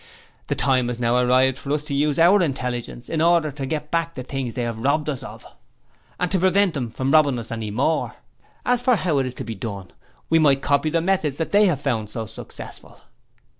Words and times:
The 0.47 0.55
time 0.55 0.87
has 0.87 0.99
now 0.99 1.15
arrived 1.17 1.59
for 1.59 1.71
us 1.73 1.83
to 1.85 1.93
use 1.93 2.17
our 2.17 2.41
intelligence 2.41 3.07
in 3.07 3.21
order 3.21 3.51
to 3.51 3.65
get 3.67 3.91
back 3.91 4.15
the 4.15 4.23
things 4.23 4.55
they 4.55 4.63
have 4.63 4.79
robbed 4.79 5.11
us 5.11 5.21
of, 5.21 5.45
aid 6.19 6.31
to 6.31 6.39
prevent 6.39 6.73
them 6.73 6.89
from 6.89 7.11
robbing 7.11 7.37
us 7.37 7.51
any 7.51 7.69
more. 7.69 8.15
As 8.65 8.81
for 8.81 8.95
how 8.95 9.19
it 9.19 9.27
is 9.27 9.35
to 9.35 9.43
be 9.43 9.53
done, 9.53 9.91
we 10.27 10.39
might 10.39 10.63
copy 10.63 10.89
the 10.89 11.01
methods 11.01 11.37
that 11.37 11.51
they 11.51 11.67
have 11.67 11.81
found 11.81 12.09
so 12.09 12.25
successful.' 12.25 12.99